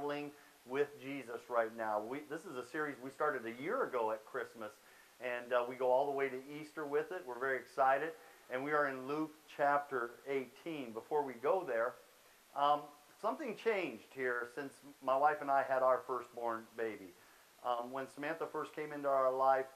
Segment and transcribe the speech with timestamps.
[0.00, 0.30] traveling
[0.66, 2.00] with Jesus right now.
[2.00, 4.70] We, this is a series we started a year ago at Christmas,
[5.20, 7.22] and uh, we go all the way to Easter with it.
[7.26, 8.10] We're very excited,
[8.50, 10.92] and we are in Luke chapter 18.
[10.92, 11.94] Before we go there,
[12.56, 12.80] um,
[13.20, 14.72] something changed here since
[15.04, 17.12] my wife and I had our firstborn baby.
[17.64, 19.66] Um, when Samantha first came into our life,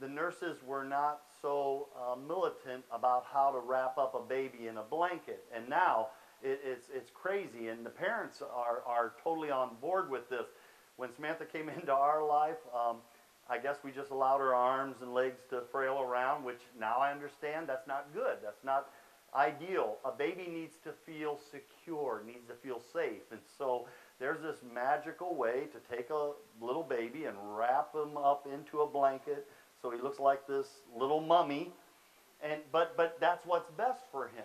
[0.00, 4.78] the nurses were not so uh, militant about how to wrap up a baby in
[4.78, 5.44] a blanket.
[5.54, 6.08] And now
[6.44, 10.46] it, it's, it's crazy, and the parents are, are totally on board with this.
[10.96, 12.98] When Samantha came into our life, um,
[13.48, 17.10] I guess we just allowed her arms and legs to frail around, which now I
[17.10, 18.38] understand that's not good.
[18.42, 18.90] That's not
[19.34, 19.96] ideal.
[20.04, 23.22] A baby needs to feel secure, needs to feel safe.
[23.32, 23.86] And so
[24.20, 28.86] there's this magical way to take a little baby and wrap him up into a
[28.86, 29.46] blanket
[29.82, 31.72] so he looks like this little mummy.
[32.42, 34.44] And, but, but that's what's best for him.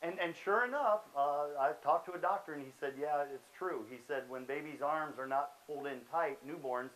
[0.00, 3.48] And, and sure enough, uh, I talked to a doctor and he said, yeah, it's
[3.56, 3.84] true.
[3.90, 6.90] He said when babies' arms are not pulled in tight, newborns,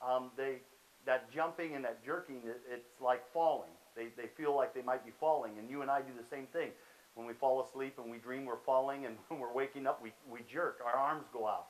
[0.00, 0.56] um, they,
[1.04, 3.70] that jumping and that jerking, it, it's like falling.
[3.94, 5.58] They, they feel like they might be falling.
[5.58, 6.70] And you and I do the same thing.
[7.14, 10.12] When we fall asleep and we dream we're falling and when we're waking up, we,
[10.30, 10.80] we jerk.
[10.84, 11.66] Our arms go out.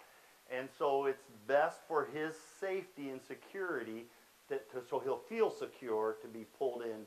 [0.57, 4.05] And so it's best for his safety and security
[4.49, 7.03] that, to, so he'll feel secure to be pulled in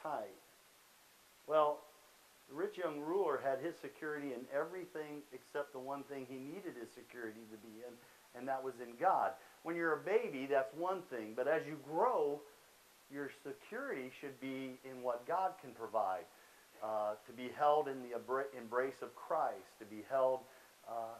[0.00, 0.38] tight.
[1.48, 1.80] Well,
[2.54, 6.90] rich young ruler had his security in everything except the one thing he needed his
[6.94, 7.92] security to be in,
[8.38, 9.32] and that was in God.
[9.62, 12.40] When you're a baby, that's one thing, but as you grow,
[13.12, 16.24] your security should be in what God can provide.
[16.82, 18.12] Uh, to be held in the
[18.58, 20.40] embrace of Christ, to be held
[20.86, 21.16] uh,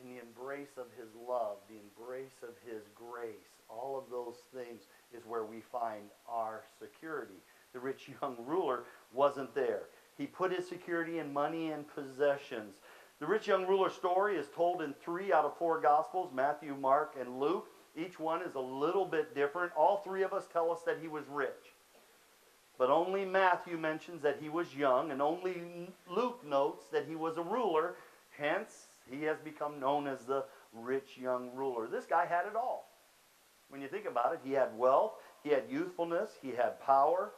[0.00, 3.50] in the embrace of his love, the embrace of his grace.
[3.68, 7.42] All of those things is where we find our security.
[7.72, 9.82] The rich young ruler wasn't there.
[10.16, 12.74] He put his security in money and possessions.
[13.20, 17.16] The rich young ruler story is told in three out of four Gospels Matthew, Mark,
[17.20, 17.68] and Luke.
[17.96, 19.72] Each one is a little bit different.
[19.76, 21.74] All three of us tell us that he was rich.
[22.78, 27.36] But only Matthew mentions that he was young, and only Luke notes that he was
[27.36, 27.96] a ruler.
[28.30, 31.88] Hence, he has become known as the rich young ruler.
[31.88, 32.88] This guy had it all.
[33.68, 35.12] When you think about it, he had wealth,
[35.42, 37.32] he had youthfulness, he had power.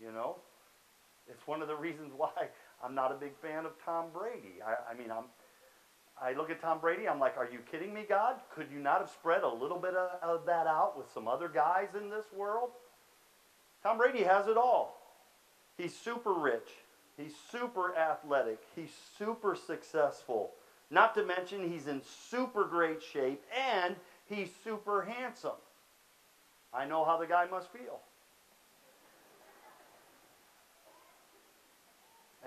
[0.00, 0.36] You know,
[1.30, 2.30] it's one of the reasons why
[2.82, 4.60] I'm not a big fan of Tom Brady.
[4.64, 5.24] I, I mean, I'm,
[6.20, 8.36] I look at Tom Brady, I'm like, are you kidding me, God?
[8.54, 11.48] Could you not have spread a little bit of, of that out with some other
[11.48, 12.70] guys in this world?
[13.82, 14.98] Tom Brady has it all.
[15.76, 16.68] He's super rich.
[17.16, 18.58] He's super athletic.
[18.74, 20.52] He's super successful.
[20.90, 22.00] Not to mention, he's in
[22.30, 23.42] super great shape
[23.74, 23.94] and
[24.26, 25.58] he's super handsome.
[26.72, 28.00] I know how the guy must feel.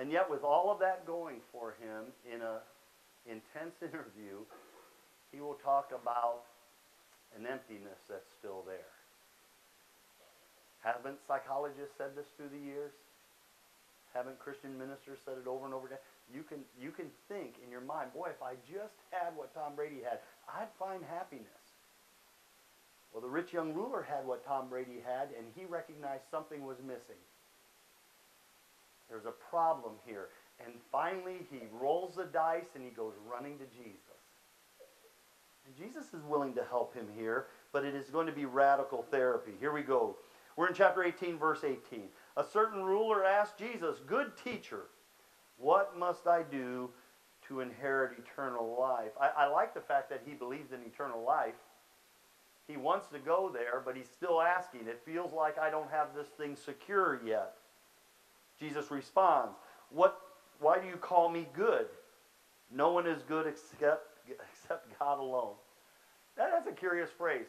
[0.01, 2.57] And yet, with all of that going for him in an
[3.29, 4.41] intense interview,
[5.29, 6.49] he will talk about
[7.37, 8.89] an emptiness that's still there.
[10.81, 12.89] Haven't psychologists said this through the years?
[14.17, 16.01] Haven't Christian ministers said it over and over again?
[16.33, 19.77] You can, you can think in your mind, boy, if I just had what Tom
[19.77, 20.17] Brady had,
[20.49, 21.61] I'd find happiness.
[23.13, 26.81] Well, the rich young ruler had what Tom Brady had, and he recognized something was
[26.81, 27.21] missing.
[29.11, 30.29] There's a problem here.
[30.65, 33.99] And finally, he rolls the dice and he goes running to Jesus.
[35.65, 39.03] And Jesus is willing to help him here, but it is going to be radical
[39.03, 39.51] therapy.
[39.59, 40.15] Here we go.
[40.55, 42.03] We're in chapter 18, verse 18.
[42.37, 44.85] A certain ruler asked Jesus, Good teacher,
[45.57, 46.89] what must I do
[47.47, 49.11] to inherit eternal life?
[49.19, 51.55] I, I like the fact that he believes in eternal life.
[52.67, 54.87] He wants to go there, but he's still asking.
[54.87, 57.55] It feels like I don't have this thing secure yet.
[58.61, 59.55] Jesus responds,
[59.89, 60.21] what,
[60.59, 61.87] Why do you call me good?
[62.71, 65.55] No one is good except, except God alone.
[66.37, 67.47] That, that's a curious phrase.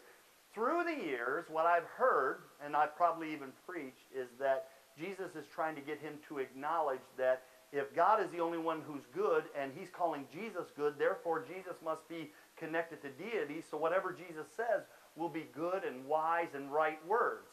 [0.54, 4.68] Through the years, what I've heard, and I've probably even preached, is that
[4.98, 7.42] Jesus is trying to get him to acknowledge that
[7.72, 11.76] if God is the only one who's good and he's calling Jesus good, therefore Jesus
[11.82, 13.62] must be connected to deity.
[13.70, 14.82] So whatever Jesus says
[15.16, 17.48] will be good and wise and right words.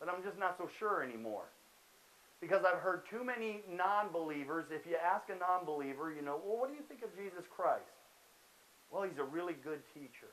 [0.00, 1.44] But I'm just not so sure anymore.
[2.40, 6.68] Because I've heard too many non-believers, if you ask a non-believer, you know, well, what
[6.70, 7.82] do you think of Jesus Christ?
[8.90, 10.30] Well, he's a really good teacher.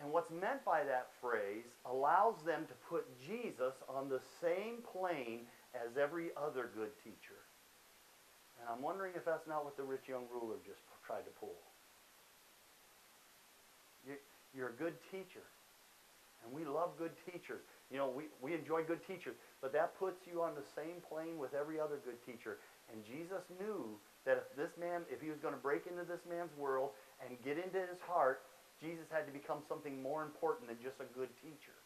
[0.00, 5.46] And what's meant by that phrase allows them to put Jesus on the same plane
[5.74, 7.38] as every other good teacher.
[8.58, 11.54] And I'm wondering if that's not what the rich young ruler just tried to pull.
[14.54, 15.46] You're a good teacher.
[16.82, 17.62] Love good teachers.
[17.92, 19.36] You know, we, we enjoy good teachers.
[19.60, 22.58] But that puts you on the same plane with every other good teacher.
[22.90, 23.94] And Jesus knew
[24.26, 26.90] that if this man, if he was going to break into this man's world
[27.24, 28.42] and get into his heart,
[28.80, 31.78] Jesus had to become something more important than just a good teacher.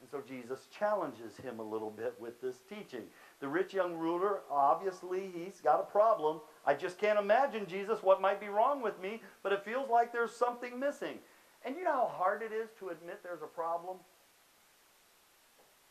[0.00, 3.04] And so Jesus challenges him a little bit with this teaching.
[3.40, 6.40] The rich young ruler, obviously, he's got a problem.
[6.66, 10.12] I just can't imagine, Jesus, what might be wrong with me, but it feels like
[10.12, 11.18] there's something missing.
[11.66, 13.96] And you know how hard it is to admit there's a problem?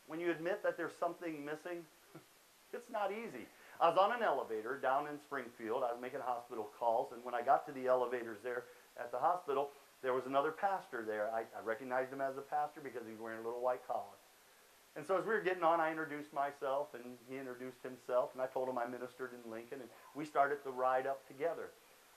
[0.06, 1.84] When you admit that there's something missing,
[2.72, 3.44] it's not easy.
[3.78, 5.84] I was on an elevator down in Springfield.
[5.84, 8.64] I was making hospital calls, and when I got to the elevators there
[8.98, 9.68] at the hospital,
[10.02, 11.28] there was another pastor there.
[11.34, 14.16] I, I recognized him as a pastor because he was wearing a little white collar.
[14.96, 18.40] And so as we were getting on, I introduced myself, and he introduced himself, and
[18.40, 21.68] I told him I ministered in Lincoln, and we started the ride up together.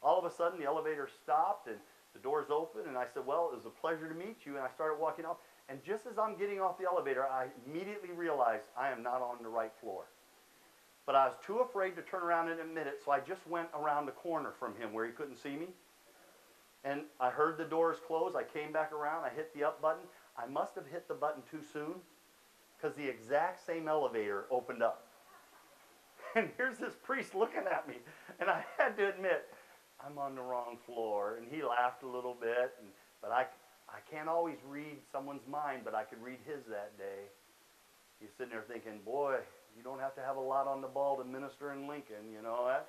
[0.01, 1.75] All of a sudden, the elevator stopped, and
[2.13, 4.65] the doors open, and I said, well, it was a pleasure to meet you, and
[4.65, 5.37] I started walking off.
[5.69, 9.37] And just as I'm getting off the elevator, I immediately realized I am not on
[9.43, 10.05] the right floor.
[11.05, 13.67] But I was too afraid to turn around and admit it, so I just went
[13.75, 15.67] around the corner from him where he couldn't see me.
[16.83, 18.33] And I heard the doors close.
[18.35, 19.25] I came back around.
[19.25, 20.03] I hit the up button.
[20.37, 21.95] I must have hit the button too soon
[22.77, 25.05] because the exact same elevator opened up.
[26.35, 27.95] And here's this priest looking at me.
[28.39, 29.51] And I had to admit,
[30.05, 31.37] I'm on the wrong floor.
[31.37, 32.73] And he laughed a little bit.
[32.79, 32.89] And,
[33.21, 33.45] but I,
[33.87, 37.27] I can't always read someone's mind, but I could read his that day.
[38.19, 39.37] He's sitting there thinking, boy,
[39.77, 42.41] you don't have to have a lot on the ball to minister in Lincoln, you
[42.41, 42.87] know that?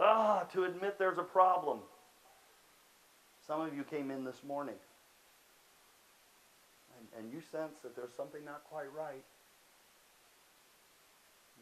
[0.00, 1.80] Ah, to admit there's a problem.
[3.46, 4.76] Some of you came in this morning
[6.98, 9.24] and, and you sense that there's something not quite right.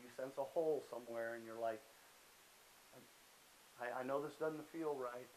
[0.02, 1.80] You sense a hole somewhere and you're like,
[3.80, 5.28] I, I know this doesn't feel right.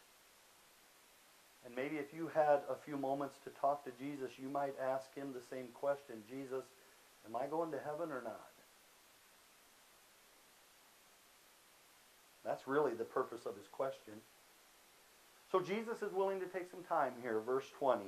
[1.65, 5.13] And maybe if you had a few moments to talk to Jesus, you might ask
[5.13, 6.63] him the same question Jesus,
[7.27, 8.50] am I going to heaven or not?
[12.45, 14.13] That's really the purpose of his question.
[15.51, 17.42] So Jesus is willing to take some time here.
[17.45, 18.06] Verse 20.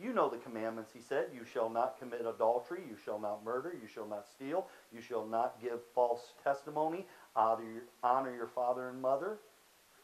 [0.00, 1.26] You know the commandments, he said.
[1.34, 2.80] You shall not commit adultery.
[2.88, 3.74] You shall not murder.
[3.80, 4.66] You shall not steal.
[4.92, 7.04] You shall not give false testimony.
[7.34, 9.38] Honor your, honor your father and mother.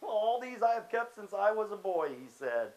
[0.09, 2.73] All these I have kept since I was a boy, he said.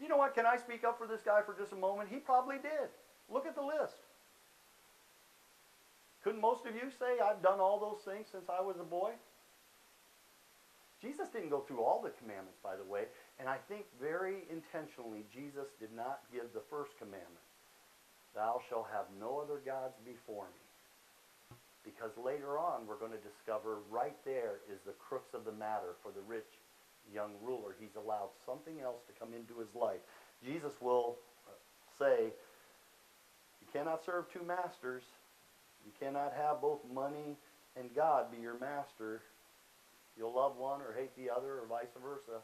[0.00, 0.34] You know what?
[0.34, 2.08] Can I speak up for this guy for just a moment?
[2.10, 2.88] He probably did.
[3.28, 3.96] Look at the list.
[6.24, 9.12] Couldn't most of you say, I've done all those things since I was a boy?
[11.00, 13.04] Jesus didn't go through all the commandments, by the way,
[13.38, 17.48] and I think very intentionally Jesus did not give the first commandment.
[18.34, 20.69] Thou shalt have no other gods before me.
[21.84, 25.96] Because later on we're going to discover right there is the crux of the matter
[26.02, 26.48] for the rich
[27.12, 27.74] young ruler.
[27.80, 30.00] He's allowed something else to come into his life.
[30.44, 31.16] Jesus will
[31.46, 31.52] uh,
[31.98, 32.32] say,
[33.60, 35.02] you cannot serve two masters.
[35.84, 37.36] You cannot have both money
[37.76, 39.22] and God be your master.
[40.16, 42.40] You'll love one or hate the other or vice versa.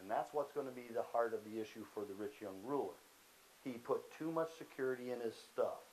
[0.00, 2.56] And that's what's going to be the heart of the issue for the rich young
[2.64, 2.98] ruler.
[3.64, 5.83] He put too much security in his stuff.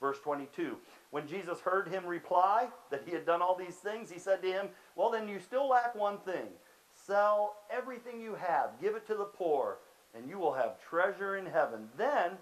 [0.00, 0.76] Verse 22
[1.10, 4.52] When Jesus heard him reply that he had done all these things, he said to
[4.52, 6.46] him, Well, then you still lack one thing.
[7.06, 9.78] Sell everything you have, give it to the poor,
[10.14, 11.88] and you will have treasure in heaven.
[11.96, 12.32] Then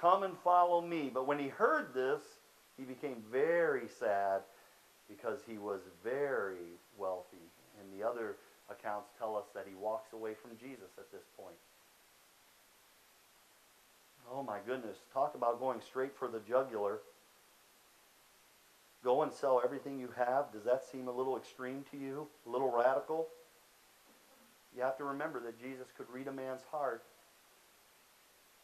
[0.00, 1.10] come and follow me.
[1.12, 2.22] But when he heard this,
[2.76, 4.42] he became very sad
[5.08, 7.36] because he was very wealthy.
[7.80, 8.36] And the other
[8.70, 11.56] accounts tell us that he walks away from Jesus at this point.
[14.32, 17.00] Oh my goodness, talk about going straight for the jugular.
[19.02, 20.52] Go and sell everything you have.
[20.52, 22.26] Does that seem a little extreme to you?
[22.46, 23.28] A little radical?
[24.74, 27.04] You have to remember that Jesus could read a man's heart.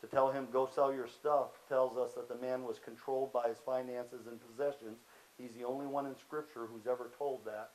[0.01, 3.49] To tell him, go sell your stuff, tells us that the man was controlled by
[3.49, 4.97] his finances and possessions
[5.41, 7.71] He's the only one in Scripture who's ever told that.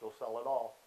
[0.00, 0.78] Go sell it all.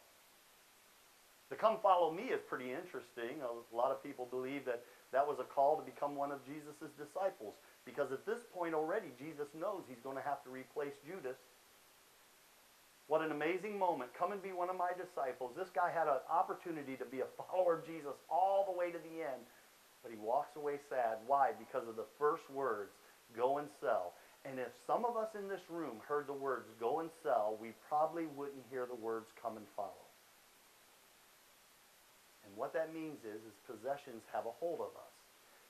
[1.49, 3.41] The come follow me is pretty interesting.
[3.41, 6.93] A lot of people believe that that was a call to become one of Jesus'
[6.93, 11.37] disciples because at this point already Jesus knows he's going to have to replace Judas.
[13.09, 14.13] What an amazing moment.
[14.13, 15.57] Come and be one of my disciples.
[15.57, 19.01] This guy had an opportunity to be a follower of Jesus all the way to
[19.01, 19.41] the end,
[20.03, 21.17] but he walks away sad.
[21.25, 21.57] Why?
[21.57, 22.93] Because of the first words,
[23.35, 24.13] go and sell.
[24.45, 27.73] And if some of us in this room heard the words go and sell, we
[27.89, 30.08] probably wouldn't hear the words come and follow.
[32.59, 35.15] What that means is, is possessions have a hold of us.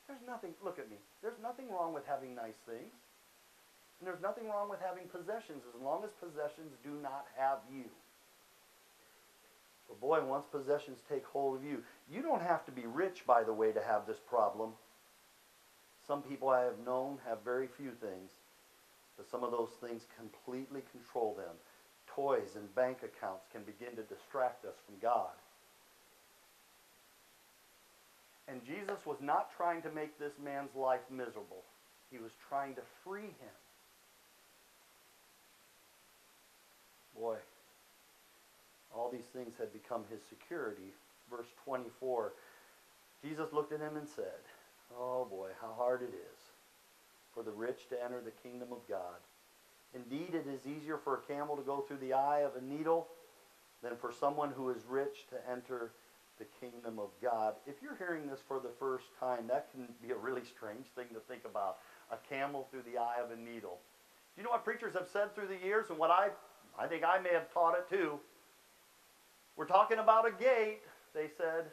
[0.08, 2.93] There's nothing, look at me, there's nothing wrong with having nice things.
[4.00, 7.86] And there's nothing wrong with having possessions as long as possessions do not have you.
[9.89, 13.43] But boy, once possessions take hold of you, you don't have to be rich, by
[13.43, 14.74] the way, to have this problem.
[16.08, 18.31] Some people I have known have very few things
[19.17, 21.55] But some of those things completely control them.
[22.08, 25.31] Toys and bank accounts can begin to distract us from God.
[28.50, 31.63] And Jesus was not trying to make this man's life miserable.
[32.12, 33.58] He was trying to free him.
[37.15, 37.36] Boy,
[38.96, 40.94] all these things had become his security.
[41.29, 42.34] Verse 24
[43.22, 44.39] Jesus looked at him and said,
[44.98, 46.39] Oh boy, how hard it is
[47.34, 49.20] for the rich to enter the kingdom of God.
[49.94, 53.08] Indeed, it is easier for a camel to go through the eye of a needle
[53.84, 55.91] than for someone who is rich to enter
[56.39, 57.55] the kingdom of God.
[57.67, 61.08] If you're hearing this for the first time, that can be a really strange thing
[61.13, 61.77] to think about.
[62.12, 63.77] A camel through the eye of a needle.
[64.36, 66.29] Do you know what preachers have said through the years and what I
[66.77, 68.19] I think I may have taught it too.
[69.58, 70.79] We're talking about a gate,
[71.13, 71.65] they said.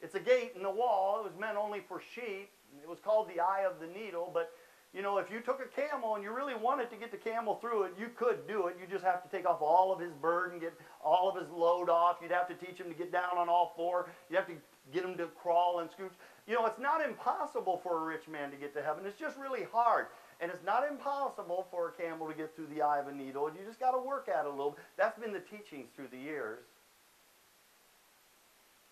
[0.00, 1.20] It's a gate in the wall.
[1.20, 2.50] It was meant only for sheep.
[2.80, 4.52] It was called the eye of the needle, but
[4.92, 7.54] you know, if you took a camel and you really wanted to get the camel
[7.60, 8.76] through it, you could do it.
[8.80, 11.88] You just have to take off all of his burden, get all of his load
[11.88, 12.16] off.
[12.20, 14.10] You'd have to teach him to get down on all four.
[14.28, 14.54] You have to
[14.92, 16.10] get him to crawl and scooch.
[16.48, 19.06] You know, it's not impossible for a rich man to get to heaven.
[19.06, 20.06] It's just really hard.
[20.40, 23.48] And it's not impossible for a camel to get through the eye of a needle.
[23.48, 24.76] You just got to work at it a little.
[24.96, 26.64] That's been the teachings through the years.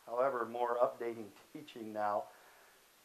[0.06, 2.24] However, more updating teaching now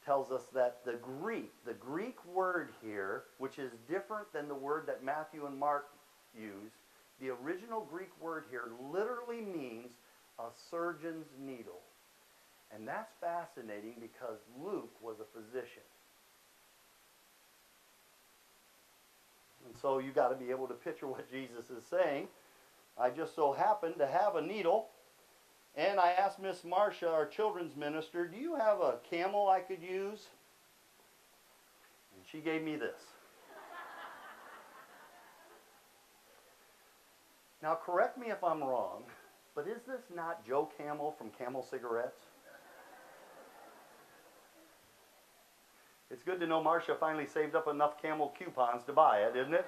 [0.06, 4.86] tells us that the Greek, the Greek word here, which is different than the word
[4.88, 5.90] that Matthew and Mark
[6.38, 6.72] use,
[7.22, 9.92] the original Greek word here literally means
[10.40, 11.82] a surgeon's needle.
[12.74, 15.84] And that's fascinating because Luke was a physician.
[19.66, 22.28] And so you've got to be able to picture what Jesus is saying.
[22.98, 24.88] I just so happened to have a needle
[25.76, 29.82] and I asked Miss Marcia, our children's minister, do you have a camel I could
[29.82, 30.28] use?
[32.16, 33.02] And she gave me this.
[37.62, 39.04] now, correct me if I'm wrong,
[39.56, 42.26] but is this not Joe Camel from Camel Cigarettes?
[46.12, 49.54] It's good to know Marcia finally saved up enough camel coupons to buy it, isn't
[49.56, 49.66] it?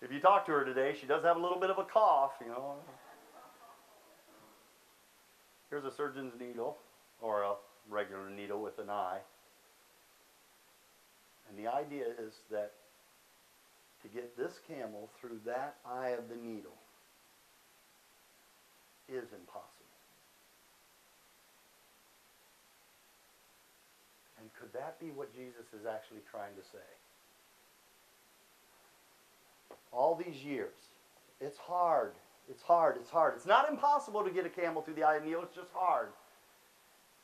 [0.00, 2.32] If you talk to her today, she does have a little bit of a cough,
[2.40, 2.76] you know.
[5.72, 6.76] Here's a surgeon's needle,
[7.22, 7.54] or a
[7.88, 9.20] regular needle with an eye.
[11.48, 12.72] And the idea is that
[14.02, 16.76] to get this camel through that eye of the needle
[19.08, 19.96] is impossible.
[24.38, 26.84] And could that be what Jesus is actually trying to say?
[29.90, 30.76] All these years,
[31.40, 32.12] it's hard
[32.50, 32.96] it's hard.
[32.96, 33.34] It's hard.
[33.36, 35.42] It's not impossible to get a camel through the eye of the needle.
[35.42, 36.08] It's just hard.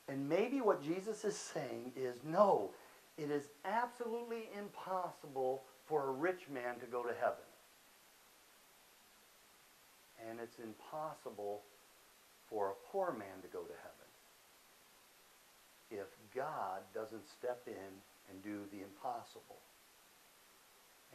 [0.07, 2.71] And maybe what Jesus is saying is no,
[3.17, 7.45] it is absolutely impossible for a rich man to go to heaven.
[10.29, 11.61] And it's impossible
[12.49, 13.99] for a poor man to go to heaven
[15.91, 17.91] if God doesn't step in
[18.29, 19.57] and do the impossible.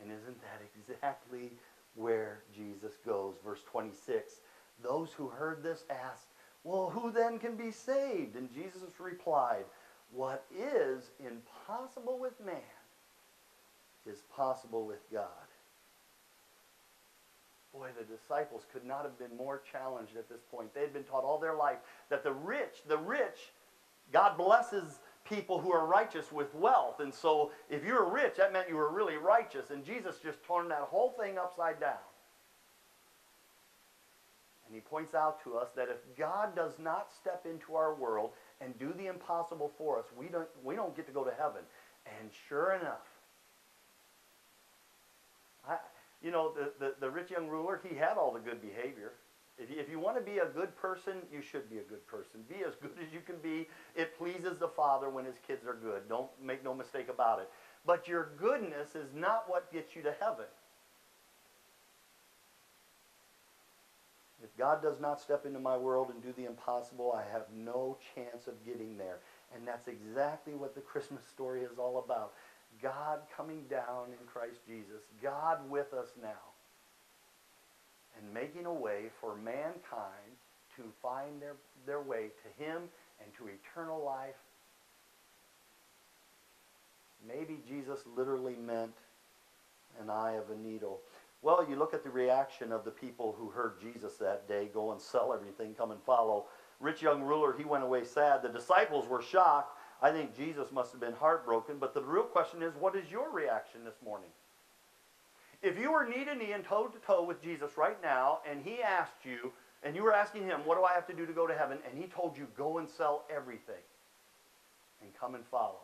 [0.01, 1.53] And isn't that exactly
[1.95, 3.35] where Jesus goes.
[3.45, 4.41] Verse 26
[4.83, 6.29] Those who heard this asked,
[6.63, 8.37] Well, who then can be saved?
[8.37, 9.65] And Jesus replied,
[10.13, 12.63] What is impossible with man
[14.07, 15.29] is possible with God.
[17.73, 20.73] Boy, the disciples could not have been more challenged at this point.
[20.75, 23.53] They had been taught all their life that the rich, the rich,
[24.13, 27.01] God blesses people who are righteous with wealth.
[27.01, 29.71] And so if you were rich, that meant you were really righteous.
[29.71, 31.99] And Jesus just turned that whole thing upside down.
[34.67, 38.31] And he points out to us that if God does not step into our world
[38.61, 41.63] and do the impossible for us, we don't, we don't get to go to heaven.
[42.21, 43.07] And sure enough,
[45.69, 45.77] I,
[46.23, 49.13] you know, the, the, the rich young ruler, he had all the good behavior.
[49.57, 52.41] If you, want to be a good person, you should be a good person.
[52.49, 53.69] Be as good as you can be.
[53.95, 56.09] It pleases the Father when his kids are good.
[56.09, 57.49] Don't make no mistake about it.
[57.87, 60.47] But your goodness is not what gets you to heaven.
[64.43, 67.97] If God does not step into my world and do the impossible, I have no
[68.15, 69.19] chance of getting there.
[69.55, 72.33] And that's exactly what the Christmas story is all about.
[72.83, 75.03] God coming down in Christ Jesus.
[75.23, 76.54] God with us now
[78.19, 80.35] and making a way for mankind
[80.77, 81.57] to find their,
[81.87, 82.83] their way to him
[83.21, 84.35] and to eternal life.
[87.27, 88.93] Maybe Jesus literally meant
[90.01, 91.01] an eye of a needle.
[91.43, 94.93] Well, you look at the reaction of the people who heard Jesus that day go
[94.93, 96.47] and sell everything, come and follow.
[96.81, 98.43] Rich young ruler, he went away sad.
[98.43, 99.79] The disciples were shocked.
[100.03, 103.31] I think Jesus must have been heartbroken, but the real question is what is your
[103.31, 104.31] reaction this morning?
[105.65, 108.63] If you were knee to knee and toe to toe with Jesus right now, and
[108.63, 109.51] he asked you,
[109.83, 111.79] and you were asking him, What do I have to do to go to heaven?
[111.89, 113.81] And he told you, Go and sell everything
[115.01, 115.81] and come and follow.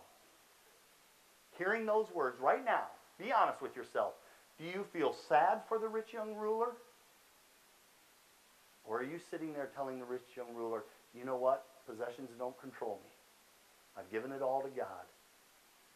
[1.56, 4.12] Hearing those words right now, be honest with yourself.
[4.58, 6.72] Do you feel sad for the rich young ruler?
[8.84, 10.84] Or are you sitting there telling the rich young ruler,
[11.14, 11.64] You know what?
[11.86, 13.10] Possessions don't control me.
[13.96, 15.08] I've given it all to God.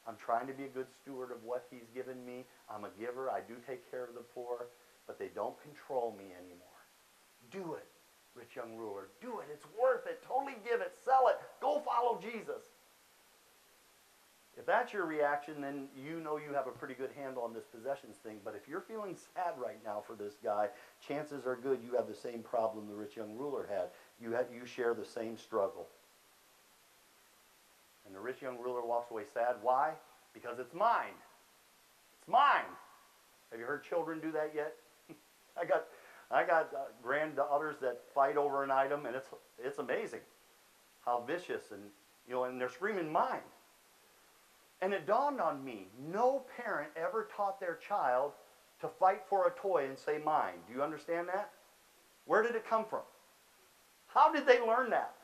[0.07, 2.45] I'm trying to be a good steward of what he's given me.
[2.69, 3.31] I'm a giver.
[3.31, 4.69] I do take care of the poor,
[5.07, 6.81] but they don't control me anymore.
[7.51, 7.87] Do it,
[8.35, 9.09] rich young ruler.
[9.21, 9.49] Do it.
[9.53, 10.23] It's worth it.
[10.27, 10.95] Totally give it.
[11.05, 11.37] Sell it.
[11.61, 12.65] Go follow Jesus.
[14.57, 17.65] If that's your reaction, then you know you have a pretty good handle on this
[17.65, 18.39] possessions thing.
[18.45, 20.69] But if you're feeling sad right now for this guy,
[21.07, 23.89] chances are good you have the same problem the rich young ruler had.
[24.21, 25.89] You, have, you share the same struggle.
[28.07, 29.57] And the rich young ruler walks away sad.
[29.63, 29.93] Why?
[30.33, 31.15] Because it's mine.
[32.19, 32.71] It's mine.
[33.51, 34.75] Have you heard children do that yet?
[35.61, 35.87] I got,
[36.31, 40.21] I got uh, granddaughters that fight over an item, and it's it's amazing
[41.05, 41.83] how vicious and
[42.27, 43.45] you know, and they're screaming mine.
[44.81, 48.33] And it dawned on me: no parent ever taught their child
[48.81, 50.55] to fight for a toy and say mine.
[50.67, 51.51] Do you understand that?
[52.27, 53.03] Where did it come from?
[54.07, 55.15] How did they learn that?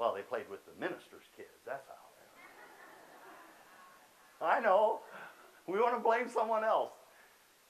[0.00, 1.60] Well, they played with the minister's kids.
[1.66, 1.86] That's
[4.40, 4.46] how.
[4.46, 5.00] I know.
[5.66, 6.92] We want to blame someone else.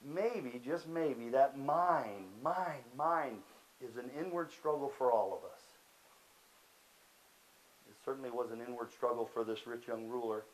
[0.01, 3.39] Maybe, just maybe, that mind, mind, mind
[3.85, 5.59] is an inward struggle for all of us.
[7.89, 10.45] It certainly was an inward struggle for this rich young ruler,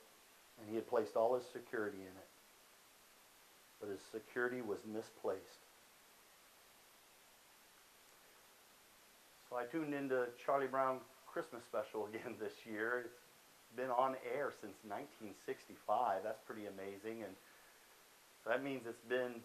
[0.60, 2.28] and he had placed all his security in it.
[3.80, 5.62] But his security was misplaced.
[9.48, 13.06] So I tuned into Charlie Brown Christmas special again this year.
[13.06, 13.22] It's
[13.76, 16.24] been on air since 1965.
[16.24, 17.36] That's pretty amazing, and
[18.44, 19.44] so that means it's been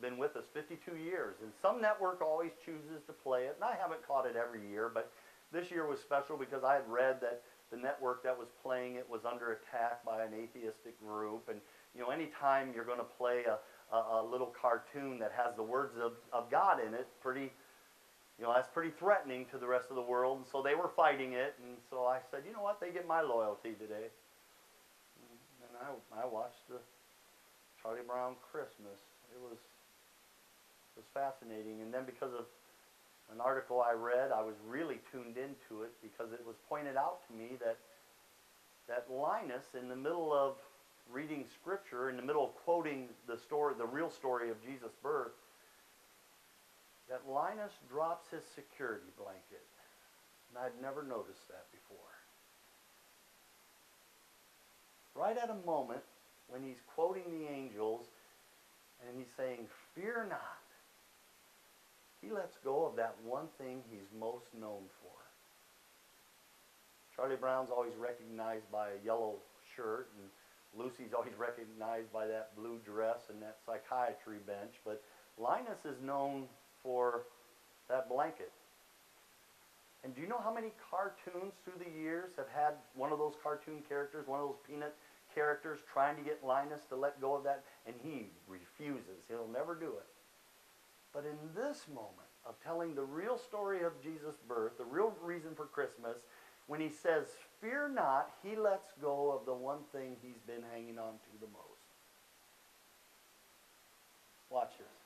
[0.00, 1.36] been with us 52 years.
[1.40, 4.90] And some network always chooses to play it, and I haven't caught it every year,
[4.92, 5.10] but
[5.52, 9.08] this year was special because I had read that the network that was playing it
[9.08, 11.60] was under attack by an atheistic group, and
[11.94, 13.56] you know, anytime you're going to play a,
[13.94, 17.50] a, a little cartoon that has the words of, of God in it, pretty
[18.38, 20.38] you know, that's pretty threatening to the rest of the world.
[20.38, 21.56] And so they were fighting it.
[21.64, 22.80] And so I said, you know what?
[22.80, 24.12] They get my loyalty today.
[25.64, 26.76] And I, I watched the
[27.80, 29.00] Charlie Brown Christmas.
[29.32, 31.80] It was, it was fascinating.
[31.80, 32.44] And then because of
[33.32, 37.26] an article I read, I was really tuned into it because it was pointed out
[37.28, 37.78] to me that
[38.88, 40.54] that Linus, in the middle of
[41.10, 45.32] reading scripture, in the middle of quoting the story, the real story of Jesus' birth,
[47.08, 49.64] that Linus drops his security blanket.
[50.50, 51.96] And I'd never noticed that before.
[55.14, 56.02] Right at a moment
[56.48, 58.06] when he's quoting the angels
[59.06, 60.66] and he's saying, Fear not,
[62.20, 65.16] he lets go of that one thing he's most known for.
[67.14, 69.36] Charlie Brown's always recognized by a yellow
[69.74, 70.28] shirt, and
[70.76, 75.02] Lucy's always recognized by that blue dress and that psychiatry bench, but
[75.38, 76.44] Linus is known
[76.86, 77.24] for
[77.88, 78.52] that blanket.
[80.04, 83.34] And do you know how many cartoons through the years have had one of those
[83.42, 84.94] cartoon characters, one of those peanut
[85.34, 87.64] characters, trying to get Linus to let go of that?
[87.86, 89.26] And he refuses.
[89.28, 90.06] He'll never do it.
[91.12, 95.50] But in this moment of telling the real story of Jesus' birth, the real reason
[95.56, 96.18] for Christmas,
[96.68, 97.26] when he says,
[97.60, 101.46] Fear not, he lets go of the one thing he's been hanging on to the
[101.46, 101.82] most.
[104.50, 105.05] Watch this.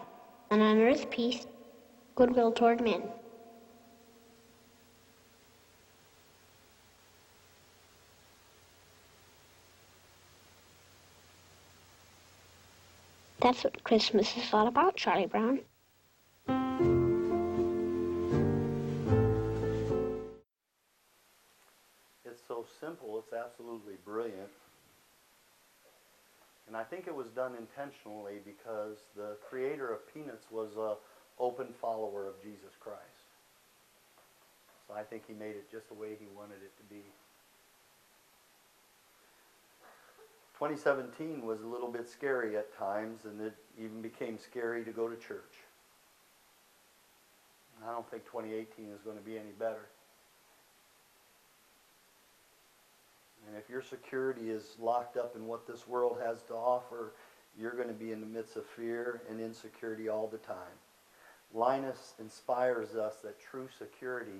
[0.51, 1.47] and on earth peace,
[2.15, 3.01] goodwill toward men.
[13.39, 15.61] That's what Christmas is all about, Charlie Brown.
[22.25, 24.49] It's so simple, it's absolutely brilliant.
[26.67, 30.95] And I think it was done intentionally because the creator of Peanuts was a
[31.39, 32.99] open follower of Jesus Christ.
[34.87, 37.03] So I think he made it just the way he wanted it to be.
[40.61, 45.07] 2017 was a little bit scary at times, and it even became scary to go
[45.07, 45.57] to church.
[47.83, 49.87] I don't think 2018 is going to be any better.
[53.51, 57.11] And if your security is locked up in what this world has to offer,
[57.59, 60.55] you're going to be in the midst of fear and insecurity all the time.
[61.53, 64.39] Linus inspires us that true security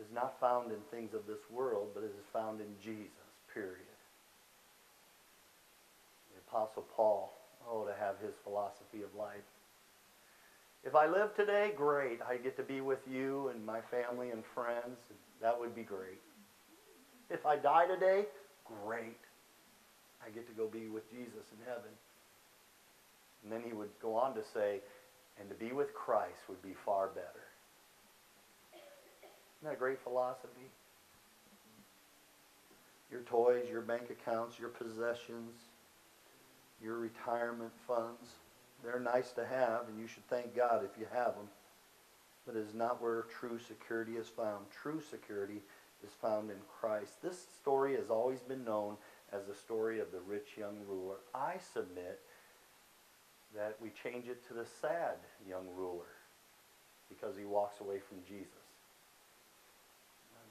[0.00, 3.10] is not found in things of this world, but is found in Jesus,
[3.52, 3.80] period.
[6.32, 7.36] The Apostle Paul,
[7.68, 9.34] oh, to have his philosophy of life.
[10.84, 12.20] If I live today, great.
[12.22, 14.96] I get to be with you and my family and friends.
[15.40, 16.20] That would be great.
[17.32, 18.26] If I die today,
[18.84, 19.18] great.
[20.24, 21.90] I get to go be with Jesus in heaven.
[23.42, 24.80] And then he would go on to say,
[25.40, 27.48] and to be with Christ would be far better.
[28.74, 30.68] Isn't that a great philosophy?
[33.10, 35.54] Your toys, your bank accounts, your possessions,
[36.82, 38.36] your retirement funds,
[38.84, 41.48] they're nice to have, and you should thank God if you have them.
[42.46, 44.66] But it is not where true security is found.
[44.82, 45.62] True security
[46.04, 47.22] is found in Christ.
[47.22, 48.96] This story has always been known
[49.32, 51.16] as the story of the rich young ruler.
[51.34, 52.20] I submit
[53.54, 55.16] that we change it to the sad
[55.48, 56.12] young ruler
[57.08, 58.48] because he walks away from Jesus.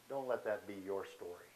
[0.10, 1.51] Don't let that be your story.